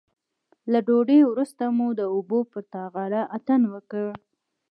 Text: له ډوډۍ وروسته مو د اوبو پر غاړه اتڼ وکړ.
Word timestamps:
له 0.71 0.79
ډوډۍ 0.87 1.19
وروسته 1.25 1.63
مو 1.77 1.87
د 1.99 2.01
اوبو 2.13 2.39
پر 2.51 2.59
غاړه 2.93 3.21
اتڼ 3.35 3.61
وکړ. 3.73 4.05